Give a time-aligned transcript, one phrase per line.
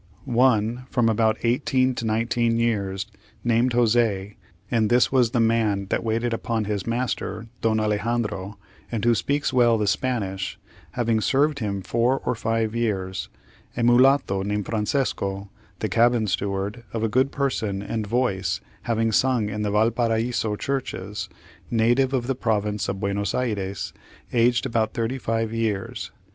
[0.33, 3.05] _]—One, from about eighteen to nineteen years,
[3.43, 4.33] named José,
[4.71, 8.57] and this was the man that waited upon his master, Don Alexandro,
[8.91, 10.57] and who speaks well the Spanish,
[10.93, 13.29] having served him four or five years;
[13.77, 15.51] a mulatto, named Francesco,
[15.81, 18.59] the cabin steward, of a good person and voice,
[18.89, 21.29] having sung in the Valparaiso churches,
[21.69, 23.93] native of the province of Buenos Ayres,
[24.33, 26.09] aged about thirty five years.